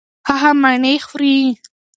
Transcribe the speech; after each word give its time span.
هغه 0.29 0.49
مڼې 0.61 0.95
خوري. 1.07 1.37